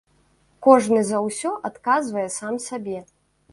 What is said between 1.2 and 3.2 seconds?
ўсё адказвае сам сабе.